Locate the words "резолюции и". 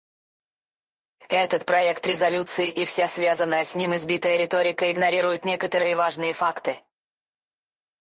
2.07-2.85